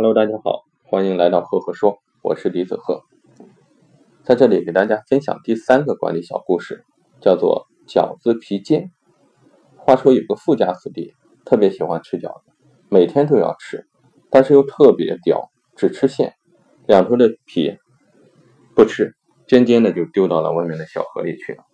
[0.00, 3.02] Hello，大家好，欢迎来到赫赫说，我是李子赫，
[4.22, 6.84] 在这里给大家分享第三个管理小故事，
[7.20, 8.92] 叫做饺子皮煎。
[9.76, 11.14] 话说有个富家子弟，
[11.44, 12.52] 特别喜欢吃饺子，
[12.88, 13.88] 每天都要吃，
[14.30, 16.36] 但是又特别刁，只吃馅，
[16.86, 17.76] 两头的皮
[18.76, 19.16] 不吃，
[19.48, 21.64] 尖尖的就丢到了外面的小河里去了。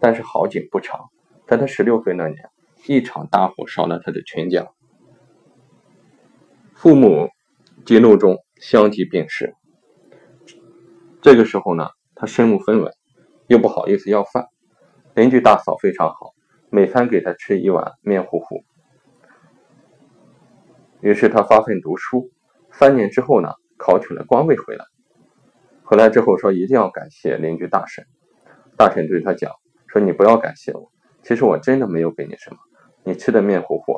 [0.00, 1.10] 但是好景不长，
[1.46, 2.48] 在他十六岁那年，
[2.86, 4.72] 一场大火烧了他的全家，
[6.72, 7.28] 父母。
[7.88, 9.54] 激怒中相继病逝。
[11.22, 12.92] 这个时候呢，他身无分文，
[13.46, 14.44] 又不好意思要饭。
[15.14, 16.34] 邻居大嫂非常好，
[16.68, 18.62] 每餐给他吃一碗面糊糊。
[21.00, 22.30] 于是他发奋读书，
[22.72, 24.84] 三年之后呢，考取了官位回来。
[25.82, 28.04] 回来之后说一定要感谢邻居大婶。
[28.76, 29.50] 大婶对他讲
[29.86, 30.92] 说：“你不要感谢我，
[31.22, 32.58] 其实我真的没有给你什么。
[33.02, 33.94] 你吃的面糊糊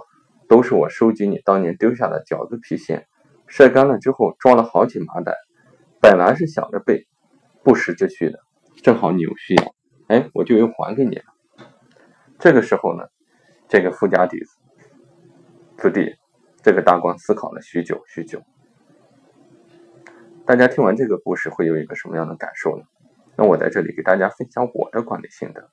[0.48, 3.08] 都是我收集你当年丢下的饺子皮馅。”
[3.50, 5.34] 晒干了之后，装了好几麻袋。
[6.00, 7.08] 本来是想着备
[7.64, 8.38] 不时之需的，
[8.80, 9.74] 正好你有需要，
[10.06, 11.24] 哎，我就又还给你了。
[12.38, 13.08] 这个时候呢，
[13.68, 14.56] 这个富家弟子
[15.76, 16.14] 子弟，
[16.62, 18.40] 这个大官思考了许久许久。
[20.46, 22.84] 大家听完这个故事会有一个什么样的感受呢？
[23.36, 25.68] 那我在这里给大家分享我的管理心得，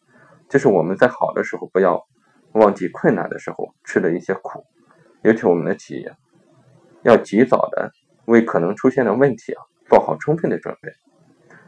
[0.50, 2.08] 就是我们在好的时候不要
[2.54, 4.66] 忘记困难的时候吃的一些苦，
[5.22, 6.16] 尤其我们的企业。
[7.08, 7.94] 要及早的
[8.26, 10.92] 为可能出现的问题啊做好充分的准备，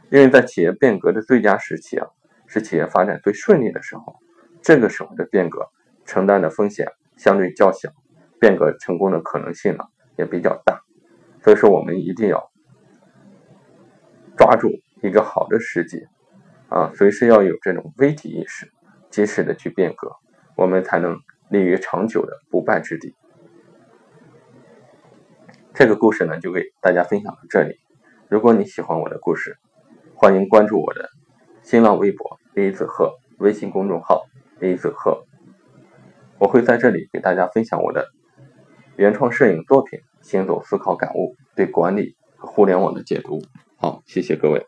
[0.09, 2.07] 因为在企业变革的最佳时期啊，
[2.45, 4.17] 是企业发展最顺利的时候，
[4.61, 5.65] 这个时候的变革
[6.05, 7.89] 承担的风险相对较小，
[8.37, 9.85] 变革成功的可能性呢
[10.17, 10.81] 也比较大，
[11.41, 12.51] 所以说我们一定要
[14.35, 14.69] 抓住
[15.01, 16.05] 一个好的时机
[16.67, 18.69] 啊，随时要有这种危机意识，
[19.09, 20.11] 及时的去变革，
[20.57, 21.17] 我们才能
[21.49, 23.15] 立于长久的不败之地。
[25.79, 27.77] 这个故事呢，就给大家分享到这里。
[28.27, 29.55] 如果你喜欢我的故事，
[30.13, 31.09] 欢迎关注我的
[31.63, 34.25] 新浪微博李子鹤，微信公众号
[34.59, 35.23] 李子鹤。
[36.37, 38.09] 我会在这里给大家分享我的
[38.97, 43.41] 原创摄影作品、行走思考感悟、对管理和互联网的解读。
[43.77, 44.65] 好，谢谢各位。